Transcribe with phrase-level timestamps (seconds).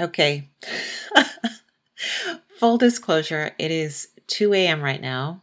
[0.00, 0.48] Okay.
[2.58, 4.82] Full disclosure, it is 2 a.m.
[4.82, 5.42] right now,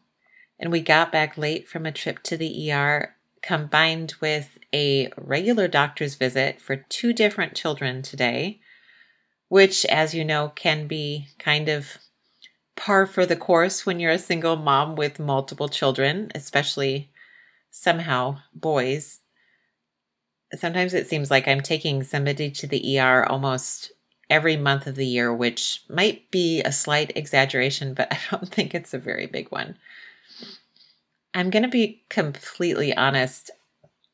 [0.59, 5.67] and we got back late from a trip to the ER combined with a regular
[5.67, 8.59] doctor's visit for two different children today,
[9.47, 11.97] which, as you know, can be kind of
[12.75, 17.11] par for the course when you're a single mom with multiple children, especially
[17.69, 19.19] somehow boys.
[20.55, 23.91] Sometimes it seems like I'm taking somebody to the ER almost
[24.29, 28.73] every month of the year, which might be a slight exaggeration, but I don't think
[28.73, 29.77] it's a very big one.
[31.33, 33.51] I'm going to be completely honest.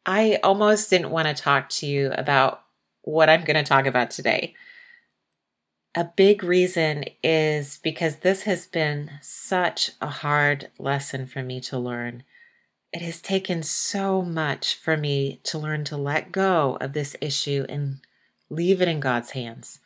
[0.06, 2.64] I almost didn't want to talk to you about
[3.04, 4.56] what I'm going to talk about today.
[5.96, 11.78] A big reason is because this has been such a hard lesson for me to
[11.78, 12.24] learn.
[12.92, 17.66] It has taken so much for me to learn to let go of this issue
[17.70, 18.00] and
[18.50, 19.80] leave it in God's hands.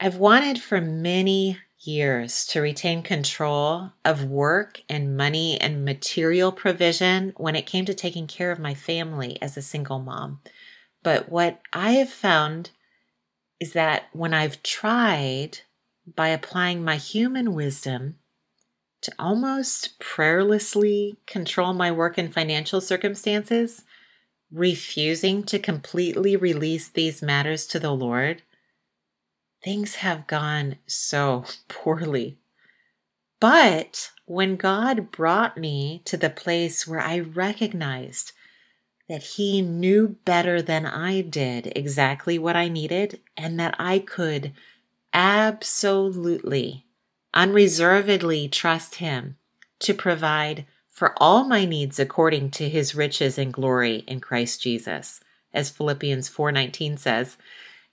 [0.00, 7.32] I've wanted for many years to retain control of work and money and material provision
[7.36, 10.40] when it came to taking care of my family as a single mom.
[11.02, 12.70] But what I have found
[13.58, 15.58] is that when I've tried
[16.14, 18.16] by applying my human wisdom
[19.02, 23.84] to almost prayerlessly control my work and financial circumstances,
[24.52, 28.42] refusing to completely release these matters to the Lord,
[29.62, 32.38] things have gone so poorly.
[33.40, 38.32] But when God brought me to the place where I recognized
[39.08, 44.52] that He knew better than I did exactly what I needed, and that I could
[45.14, 46.84] absolutely,
[47.32, 49.36] unreservedly trust Him
[49.78, 55.20] to provide for all my needs according to His riches and glory in Christ Jesus,
[55.54, 57.36] as Philippians 4:19 says,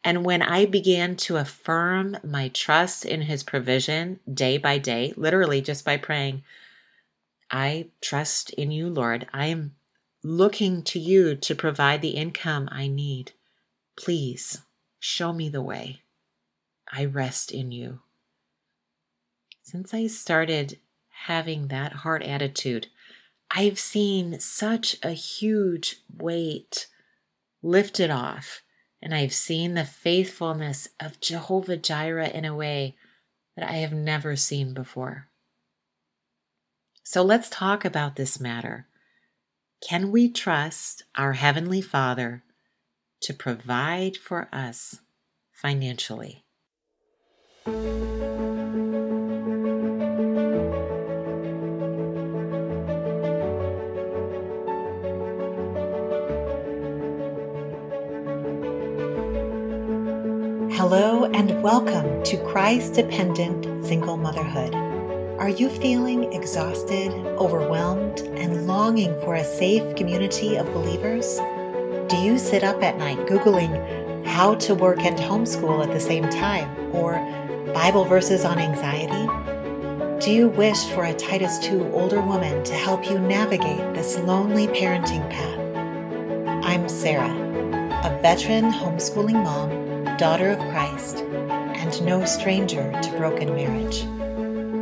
[0.06, 5.62] and when I began to affirm my trust in his provision day by day, literally
[5.62, 6.44] just by praying,
[7.50, 9.26] I trust in you, Lord.
[9.34, 9.74] I am
[10.24, 13.32] looking to you to provide the income I need.
[13.98, 14.62] Please
[15.00, 16.04] show me the way.
[16.94, 18.02] I rest in you.
[19.64, 20.78] Since I started
[21.26, 22.88] having that heart attitude,
[23.50, 26.86] I've seen such a huge weight
[27.64, 28.62] lifted off
[29.06, 32.96] and I have seen the faithfulness of Jehovah Jireh in a way
[33.56, 35.28] that I have never seen before.
[37.04, 38.88] So let's talk about this matter.
[39.88, 42.44] Can we trust our Heavenly Father
[43.22, 45.02] to provide for us
[45.52, 46.44] financially?
[61.76, 64.74] Welcome to Christ dependent single motherhood.
[65.38, 71.38] Are you feeling exhausted, overwhelmed, and longing for a safe community of believers?
[72.08, 76.30] Do you sit up at night Googling how to work and homeschool at the same
[76.30, 77.16] time or
[77.74, 79.28] Bible verses on anxiety?
[80.26, 84.68] Do you wish for a Titus 2 older woman to help you navigate this lonely
[84.68, 85.60] parenting path?
[86.66, 87.36] I'm Sarah,
[88.06, 89.86] a veteran homeschooling mom
[90.18, 91.25] daughter of Christ,
[91.86, 94.06] and no stranger to broken marriage.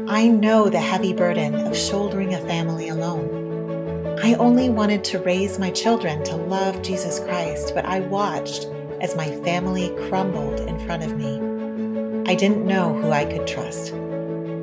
[0.09, 4.19] I know the heavy burden of shouldering a family alone.
[4.24, 8.68] I only wanted to raise my children to love Jesus Christ, but I watched
[9.02, 12.31] as my family crumbled in front of me.
[12.31, 13.92] I didn't know who I could trust,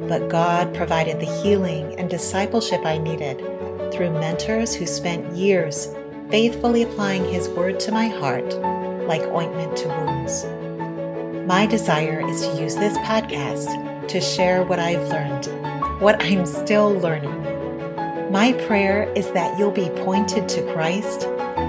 [0.08, 3.40] but God provided the healing and discipleship I needed
[3.92, 5.94] through mentors who spent years
[6.30, 8.54] faithfully applying His word to my heart
[9.06, 10.46] like ointment to wounds.
[11.50, 15.46] My desire is to use this podcast to share what I've learned,
[16.00, 17.42] what I'm still learning.
[18.30, 21.22] My prayer is that you'll be pointed to Christ,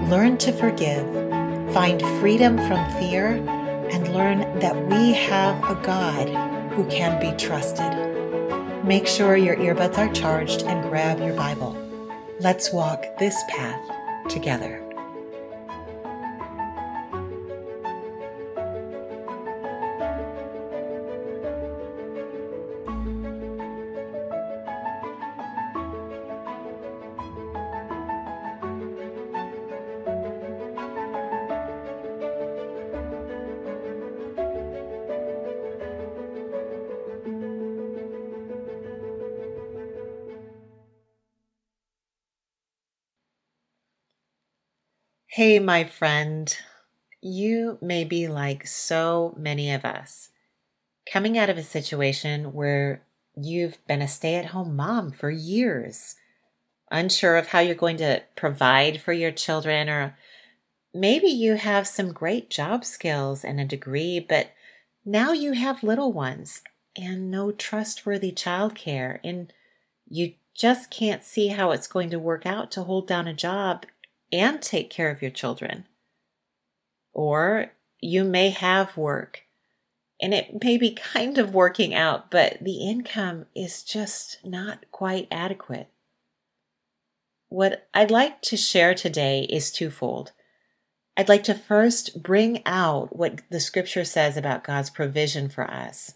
[0.08, 1.08] learn to forgive,
[1.74, 3.38] find freedom from fear,
[3.90, 6.30] and learn that we have a God
[6.74, 7.92] who can be trusted.
[8.86, 11.75] Make sure your earbuds are charged and grab your Bible.
[12.39, 13.81] Let's walk this path
[14.30, 14.91] together.
[45.36, 46.54] Hey, my friend.
[47.22, 50.28] you may be like so many of us,
[51.10, 53.04] coming out of a situation where
[53.38, 56.18] you've been a stay at home mom for years,
[56.92, 60.18] unsure of how you're going to provide for your children, or
[60.94, 64.51] maybe you have some great job skills and a degree, but
[65.06, 66.62] now you have little ones
[66.98, 69.54] and no trustworthy childcare, and
[70.10, 73.86] you just can't see how it's going to work out to hold down a job
[74.31, 75.86] and take care of your children.
[77.13, 79.44] Or you may have work
[80.22, 85.28] and it may be kind of working out, but the income is just not quite
[85.31, 85.89] adequate.
[87.50, 90.31] What I'd like to share today is twofold.
[91.18, 96.13] I'd like to first bring out what the scripture says about God's provision for us.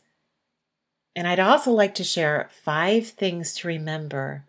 [1.15, 4.45] And I'd also like to share five things to remember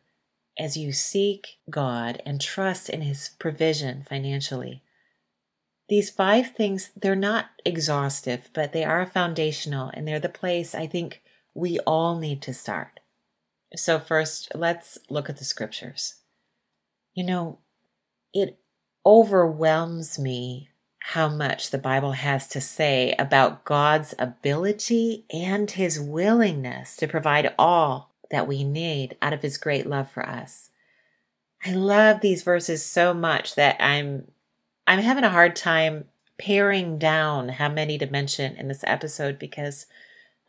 [0.58, 4.82] as you seek God and trust in His provision financially.
[5.88, 10.86] These five things, they're not exhaustive, but they are foundational and they're the place I
[10.86, 11.22] think
[11.54, 13.00] we all need to start.
[13.74, 16.16] So, first, let's look at the scriptures.
[17.14, 17.58] You know,
[18.32, 18.58] it
[19.04, 20.68] overwhelms me
[20.98, 27.54] how much the Bible has to say about God's ability and his willingness to provide
[27.56, 30.70] all that we need out of his great love for us.
[31.64, 34.28] I love these verses so much that I'm
[34.86, 36.04] I'm having a hard time
[36.38, 39.86] paring down how many to mention in this episode because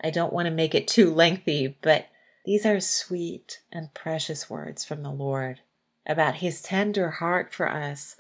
[0.02, 2.08] I don't want to make it too lengthy, but
[2.46, 5.62] these are sweet and precious words from the Lord
[6.06, 8.16] about his tender heart for us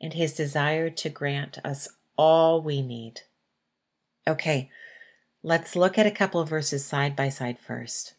[0.00, 3.22] and his desire to grant us all we need.
[4.28, 4.70] Okay,
[5.42, 8.14] let's look at a couple of verses side by side first.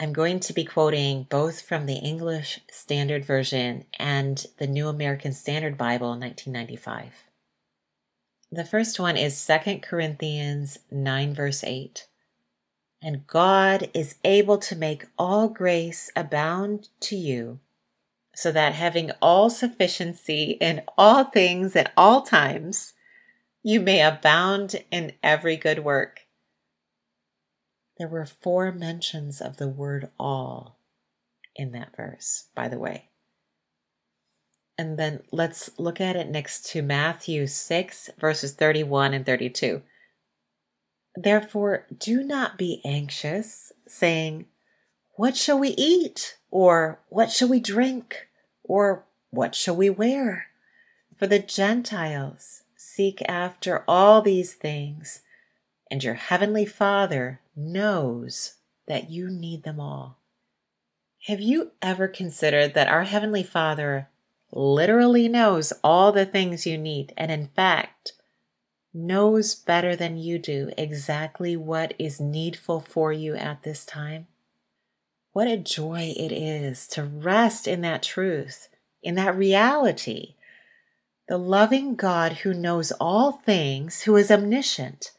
[0.00, 5.32] I'm going to be quoting both from the English Standard Version and the New American
[5.32, 7.24] Standard Bible 1995.
[8.52, 12.06] The first one is 2 Corinthians 9, verse 8.
[13.02, 17.58] And God is able to make all grace abound to you,
[18.36, 22.92] so that having all sufficiency in all things at all times,
[23.64, 26.20] you may abound in every good work.
[27.98, 30.78] There were four mentions of the word all
[31.56, 33.08] in that verse, by the way.
[34.78, 39.82] And then let's look at it next to Matthew 6, verses 31 and 32.
[41.16, 44.46] Therefore, do not be anxious, saying,
[45.16, 46.38] What shall we eat?
[46.52, 48.28] Or what shall we drink?
[48.62, 50.46] Or what shall we wear?
[51.16, 55.22] For the Gentiles seek after all these things,
[55.90, 58.54] and your heavenly Father knows
[58.86, 60.18] that you need them all.
[61.26, 64.08] Have you ever considered that our Heavenly Father
[64.52, 68.12] literally knows all the things you need and, in fact,
[68.94, 74.26] knows better than you do exactly what is needful for you at this time?
[75.32, 78.68] What a joy it is to rest in that truth,
[79.02, 80.36] in that reality.
[81.28, 85.12] The loving God who knows all things, who is omniscient,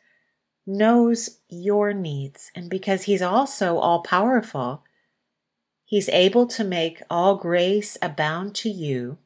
[0.70, 2.52] knows your needs.
[2.56, 4.84] And because He's also all powerful,
[5.84, 9.18] He's able to make all grace abound to you,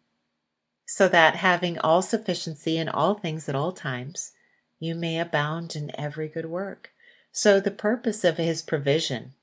[0.85, 4.31] so that having all sufficiency in all things at all times,
[4.79, 6.91] you may abound in every good work.
[7.31, 9.33] So, the purpose of His provision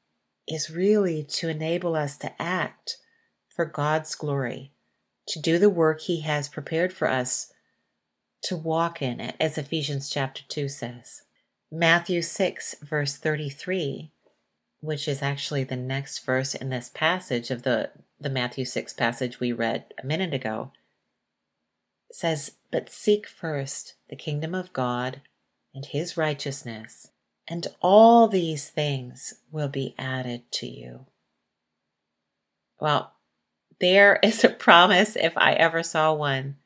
[0.48, 2.96] is really to enable us to act
[3.48, 4.72] for God's glory,
[5.28, 7.52] to do the work He has prepared for us
[8.44, 11.22] to walk in it, as Ephesians chapter 2 says.
[11.72, 14.10] Matthew 6, verse 33,
[14.80, 19.38] which is actually the next verse in this passage of the, the Matthew 6 passage
[19.38, 20.72] we read a minute ago,
[22.10, 25.20] says, But seek first the kingdom of God
[25.72, 27.12] and his righteousness,
[27.46, 31.06] and all these things will be added to you.
[32.80, 33.12] Well,
[33.78, 36.56] there is a promise if I ever saw one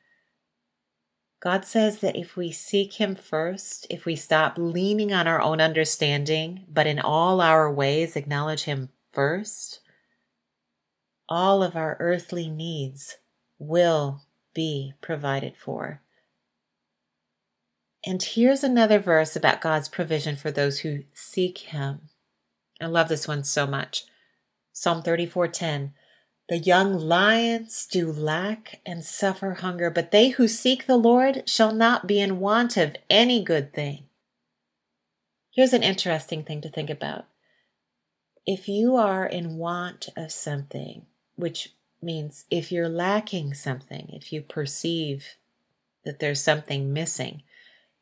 [1.45, 5.61] God says that if we seek Him first, if we stop leaning on our own
[5.61, 9.79] understanding, but in all our ways acknowledge Him first,
[11.29, 13.17] all of our earthly needs
[13.59, 14.23] will
[14.55, 16.01] be provided for.
[18.03, 22.09] And here's another verse about God's provision for those who seek Him.
[22.81, 24.05] I love this one so much.
[24.73, 25.91] Psalm 34:10
[26.47, 31.73] the young lions do lack and suffer hunger, but they who seek the Lord shall
[31.73, 34.05] not be in want of any good thing.
[35.51, 37.25] Here's an interesting thing to think about.
[38.45, 44.41] If you are in want of something, which means if you're lacking something, if you
[44.41, 45.37] perceive
[46.05, 47.41] that there's something missing.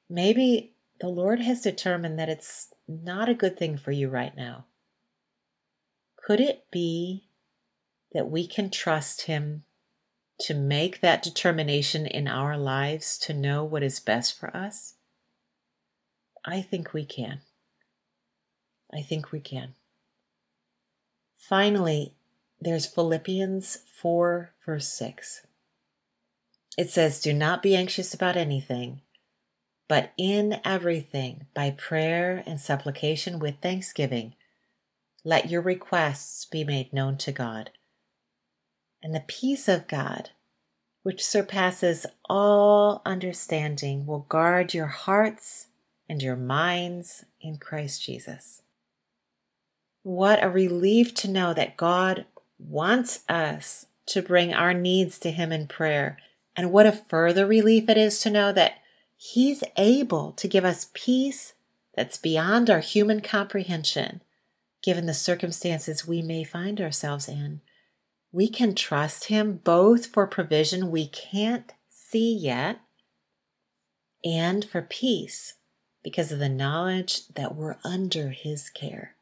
[0.09, 4.65] Maybe the Lord has determined that it's not a good thing for you right now.
[6.17, 7.29] Could it be
[8.13, 9.63] that we can trust Him
[10.39, 14.96] to make that determination in our lives to know what is best for us?
[16.46, 17.41] I think we can.
[18.93, 19.75] I think we can.
[21.36, 22.13] Finally,
[22.60, 25.46] there's Philippians 4, verse 6.
[26.77, 29.01] It says, Do not be anxious about anything,
[29.88, 34.36] but in everything, by prayer and supplication with thanksgiving,
[35.24, 37.72] let your requests be made known to God.
[39.03, 40.29] And the peace of God,
[41.03, 45.67] which surpasses all understanding, will guard your hearts
[46.07, 48.62] and your minds in Christ Jesus.
[50.03, 52.25] What a relief to know that God
[52.57, 56.17] wants us to bring our needs to Him in prayer.
[56.55, 58.75] And what a further relief it is to know that
[59.17, 61.53] He's able to give us peace
[61.95, 64.22] that's beyond our human comprehension,
[64.81, 67.62] given the circumstances we may find ourselves in.
[68.33, 72.79] We can trust Him both for provision we can't see yet
[74.25, 75.53] and for peace
[76.03, 79.15] because of the knowledge that we're under His care.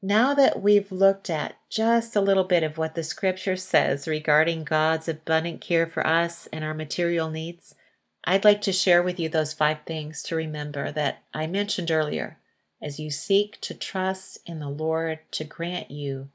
[0.00, 4.64] Now that we've looked at just a little bit of what the scripture says regarding
[4.64, 7.74] God's abundant care for us and our material needs,
[8.24, 12.38] I'd like to share with you those five things to remember that I mentioned earlier
[12.80, 16.30] as you seek to trust in the Lord to grant you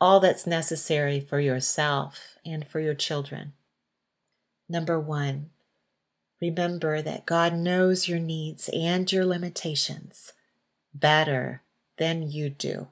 [0.00, 3.52] all that's necessary for yourself and for your children.
[4.68, 5.50] Number one,
[6.44, 10.34] Remember that God knows your needs and your limitations
[10.92, 11.62] better
[11.96, 12.88] than you do.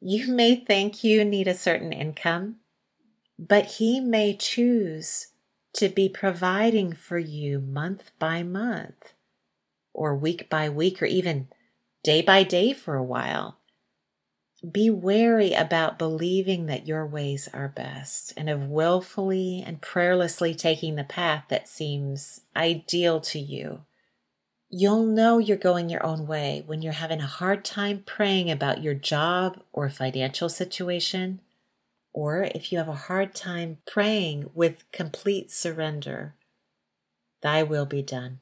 [0.00, 2.56] You may think you need a certain income,
[3.38, 5.28] but He may choose
[5.74, 9.12] to be providing for you month by month,
[9.94, 11.46] or week by week, or even
[12.02, 13.58] day by day for a while.
[14.70, 20.96] Be wary about believing that your ways are best and of willfully and prayerlessly taking
[20.96, 23.84] the path that seems ideal to you.
[24.68, 28.82] You'll know you're going your own way when you're having a hard time praying about
[28.82, 31.40] your job or financial situation,
[32.12, 36.34] or if you have a hard time praying with complete surrender.
[37.42, 38.40] Thy will be done.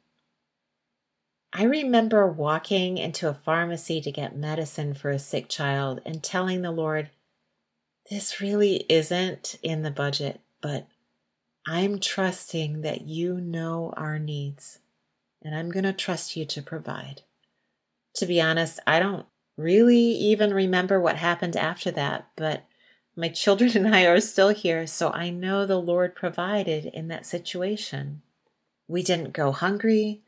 [1.56, 6.62] I remember walking into a pharmacy to get medicine for a sick child and telling
[6.62, 7.10] the Lord,
[8.10, 10.88] This really isn't in the budget, but
[11.64, 14.80] I'm trusting that you know our needs,
[15.42, 17.22] and I'm going to trust you to provide.
[18.16, 19.24] To be honest, I don't
[19.56, 22.64] really even remember what happened after that, but
[23.14, 27.26] my children and I are still here, so I know the Lord provided in that
[27.26, 28.22] situation.
[28.88, 30.23] We didn't go hungry.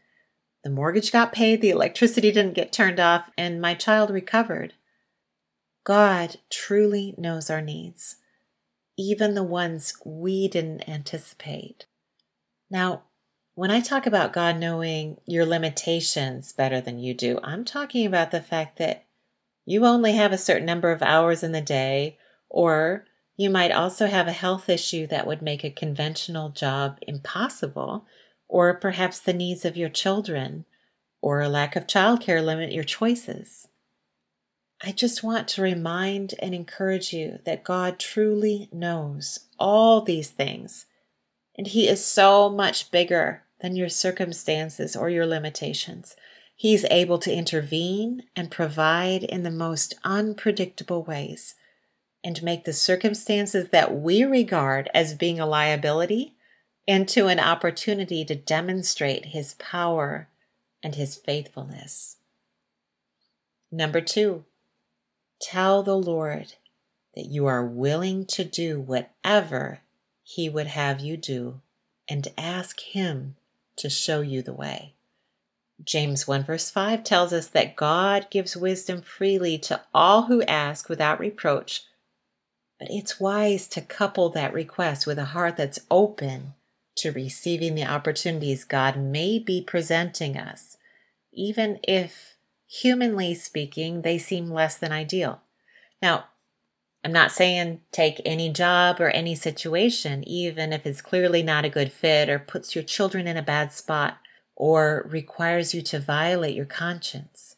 [0.67, 4.75] The mortgage got paid, the electricity didn't get turned off, and my child recovered.
[5.85, 8.17] God truly knows our needs,
[8.99, 11.87] even the ones we didn't anticipate.
[12.69, 13.05] Now,
[13.55, 18.33] when I talk about God knowing your limitations better than you do, I'm talking about
[18.33, 19.05] the fact that
[19.65, 22.19] you only have a certain number of hours in the day,
[22.49, 23.05] or
[23.37, 28.05] you might also have a health issue that would make a conventional job impossible
[28.49, 30.65] or perhaps the needs of your children,
[31.21, 33.69] or a lack of childcare limit your choices.
[34.83, 40.87] I just want to remind and encourage you that God truly knows all these things,
[41.57, 46.15] and He is so much bigger than your circumstances or your limitations.
[46.55, 51.55] He's able to intervene and provide in the most unpredictable ways
[52.23, 56.36] and make the circumstances that we regard as being a liability
[56.87, 60.29] into an opportunity to demonstrate his power
[60.83, 62.17] and his faithfulness.
[63.73, 64.45] Number two,
[65.41, 66.55] tell the Lord
[67.15, 69.81] that you are willing to do whatever
[70.23, 71.61] he would have you do
[72.09, 73.37] and ask him
[73.77, 74.95] to show you the way.
[75.83, 80.89] James 1 verse 5 tells us that God gives wisdom freely to all who ask
[80.89, 81.83] without reproach,
[82.79, 86.55] but it's wise to couple that request with a heart that's open
[86.97, 90.77] to receiving the opportunities God may be presenting us,
[91.33, 92.37] even if,
[92.67, 95.43] humanly speaking, they seem less than ideal.
[96.03, 96.25] Now,
[97.05, 101.71] I'm not saying take any job or any situation, even if it's clearly not a
[101.71, 104.19] good fit or puts your children in a bad spot
[104.57, 107.57] or requires you to violate your conscience.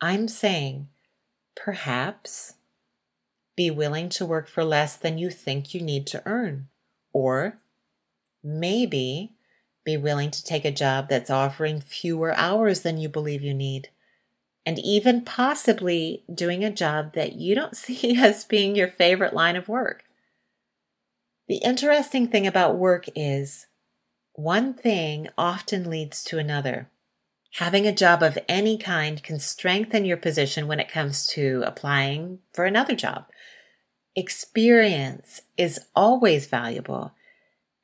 [0.00, 0.88] I'm saying
[1.54, 2.54] perhaps
[3.56, 6.68] be willing to work for less than you think you need to earn,
[7.12, 7.58] or
[8.42, 9.34] Maybe
[9.84, 13.88] be willing to take a job that's offering fewer hours than you believe you need.
[14.64, 19.56] And even possibly doing a job that you don't see as being your favorite line
[19.56, 20.04] of work.
[21.48, 23.66] The interesting thing about work is
[24.34, 26.88] one thing often leads to another.
[27.56, 32.38] Having a job of any kind can strengthen your position when it comes to applying
[32.54, 33.26] for another job.
[34.16, 37.12] Experience is always valuable,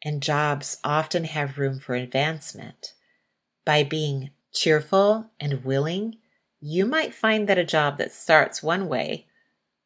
[0.03, 2.93] and jobs often have room for advancement.
[3.65, 6.17] By being cheerful and willing,
[6.61, 9.27] you might find that a job that starts one way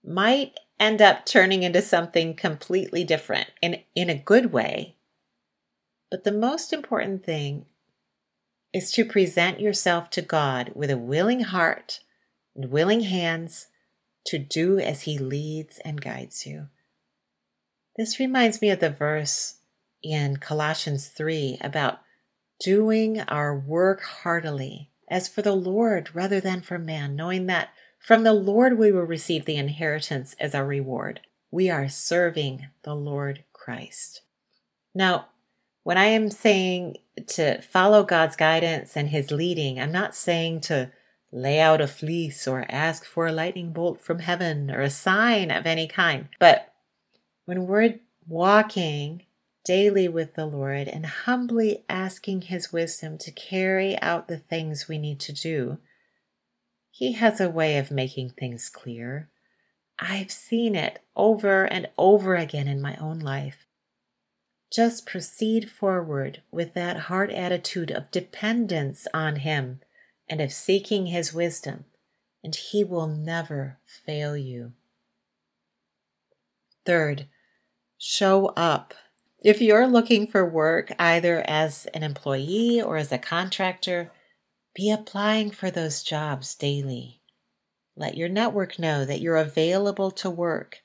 [0.04, 4.96] might end up turning into something completely different in, in a good way.
[6.10, 7.66] But the most important thing
[8.72, 12.00] is to present yourself to God with a willing heart
[12.54, 13.68] and willing hands
[14.26, 16.68] to do as He leads and guides you.
[17.96, 19.56] This reminds me of the verse
[20.02, 22.00] in Colossians 3 about
[22.60, 28.22] doing our work heartily as for the Lord rather than for man, knowing that from
[28.22, 31.20] the Lord we will receive the inheritance as our reward.
[31.50, 34.22] We are serving the Lord Christ.
[34.94, 35.26] Now,
[35.82, 36.96] when I am saying
[37.28, 40.90] to follow God's guidance and His leading, I'm not saying to
[41.32, 45.50] lay out a fleece or ask for a lightning bolt from heaven or a sign
[45.50, 46.28] of any kind.
[46.38, 46.72] But
[47.44, 49.22] when we're walking
[49.64, 54.98] daily with the Lord and humbly asking His wisdom to carry out the things we
[54.98, 55.78] need to do,
[56.90, 59.28] He has a way of making things clear.
[59.98, 63.66] I've seen it over and over again in my own life.
[64.72, 69.80] Just proceed forward with that heart attitude of dependence on Him
[70.28, 71.84] and of seeking His wisdom,
[72.42, 74.72] and He will never fail you.
[76.84, 77.26] Third,
[77.98, 78.94] show up.
[79.44, 84.12] If you're looking for work either as an employee or as a contractor,
[84.74, 87.20] be applying for those jobs daily.
[87.96, 90.78] Let your network know that you're available to work.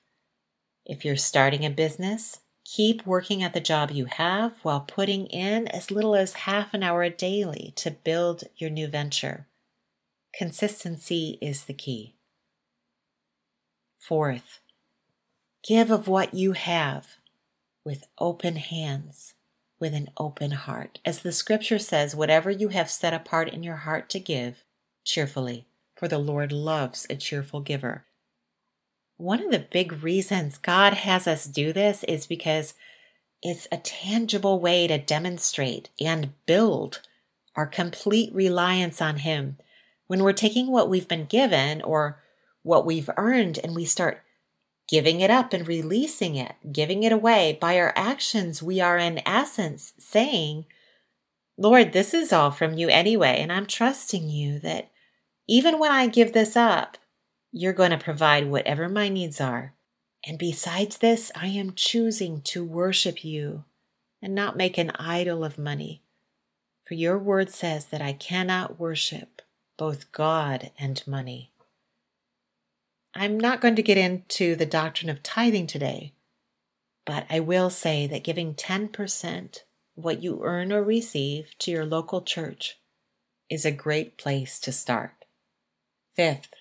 [0.86, 2.40] If you're starting a business,
[2.76, 6.84] Keep working at the job you have while putting in as little as half an
[6.84, 9.48] hour daily to build your new venture.
[10.34, 12.18] Consistency is the key.
[13.98, 14.60] Fourth,
[15.66, 17.17] give of what you have
[17.88, 19.36] with open hands,
[19.80, 21.00] with an open heart.
[21.06, 24.66] As the scripture says, whatever you have set apart in your heart to give,
[25.06, 28.04] cheerfully, for the Lord loves a cheerful giver.
[29.16, 32.74] One of the big reasons God has us do this is because
[33.42, 37.00] it's a tangible way to demonstrate and build
[37.56, 39.60] our complete reliance on Him.
[40.08, 42.22] When we're taking what we've been given or
[42.64, 44.24] what we've earned and we start
[44.88, 49.22] giving it up and releasing it, giving it away by our actions, we are in
[49.28, 50.66] essence saying,
[51.58, 54.92] Lord, this is all from you anyway, and I'm trusting you that
[55.48, 56.98] even when I give this up,
[57.52, 59.74] you're going to provide whatever my needs are.
[60.26, 63.64] And besides this, I am choosing to worship you
[64.22, 66.04] and not make an idol of money.
[66.86, 69.42] For your word says that I cannot worship
[69.78, 71.52] both God and money.
[73.20, 76.14] I'm not going to get into the doctrine of tithing today,
[77.04, 79.64] but I will say that giving 10%
[79.96, 82.78] what you earn or receive to your local church
[83.50, 85.26] is a great place to start.
[86.16, 86.54] Fifth,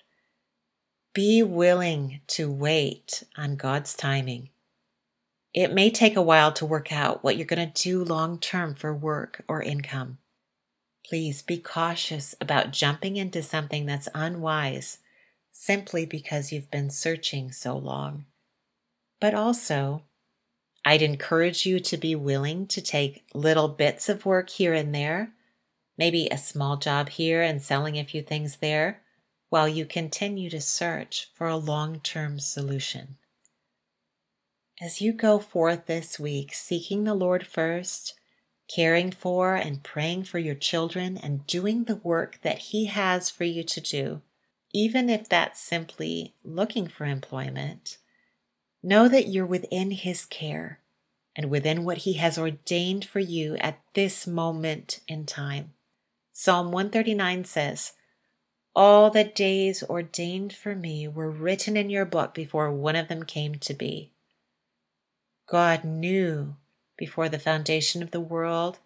[1.13, 4.49] be willing to wait on God's timing.
[5.53, 8.73] It may take a while to work out what you're going to do long term
[8.73, 10.17] for work or income.
[11.05, 14.97] Please be cautious about jumping into something that's unwise
[15.59, 18.25] simply because you've been searching so long.
[19.19, 20.03] But also,
[20.85, 25.33] I'd encourage you to be willing to take little bits of work here and there,
[25.97, 29.01] maybe a small job here and selling a few things there
[29.49, 33.17] while you continue to search for a long term solution.
[34.79, 38.13] As you go forth this week seeking the Lord first,
[38.73, 43.43] caring for and praying for your children, and doing the work that He has for
[43.43, 44.21] you to do,
[44.77, 47.97] even if that's simply looking for employment,
[48.83, 50.81] know that you're within His care
[51.35, 55.73] and within what He has ordained for you at this moment in time.
[56.31, 57.93] Psalm 139 says,
[58.75, 63.23] all the days ordained for me were written in your book before one of them
[63.23, 64.11] came to be.
[65.49, 66.55] God knew
[66.99, 68.77] before the foundation of the world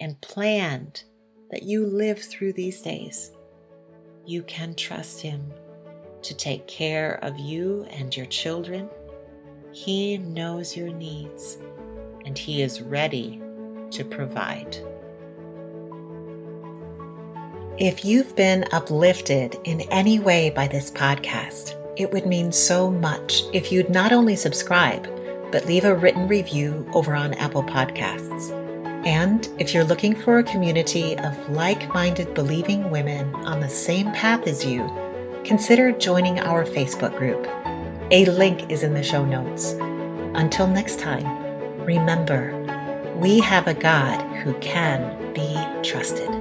[0.00, 1.04] and planned
[1.52, 3.30] that you live through these days.
[4.30, 5.52] You can trust Him
[6.22, 8.88] to take care of you and your children.
[9.72, 11.58] He knows your needs
[12.24, 13.42] and He is ready
[13.90, 14.76] to provide.
[17.76, 23.42] If you've been uplifted in any way by this podcast, it would mean so much
[23.52, 25.08] if you'd not only subscribe,
[25.50, 28.59] but leave a written review over on Apple Podcasts.
[29.04, 34.12] And if you're looking for a community of like minded believing women on the same
[34.12, 34.90] path as you,
[35.44, 37.46] consider joining our Facebook group.
[38.10, 39.72] A link is in the show notes.
[40.34, 41.26] Until next time,
[41.84, 42.54] remember,
[43.16, 46.39] we have a God who can be trusted.